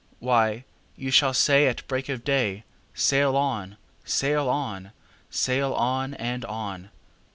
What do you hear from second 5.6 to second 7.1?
on! and on!